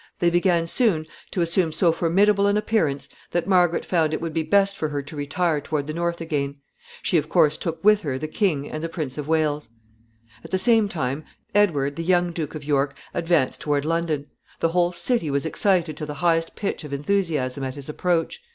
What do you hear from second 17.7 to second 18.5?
his approach.